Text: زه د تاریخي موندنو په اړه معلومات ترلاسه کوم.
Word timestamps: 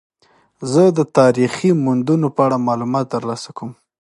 زه 0.71 0.83
د 0.97 0.99
تاریخي 1.17 1.71
موندنو 1.83 2.27
په 2.35 2.41
اړه 2.45 2.65
معلومات 2.67 3.05
ترلاسه 3.15 3.49
کوم. 3.57 3.71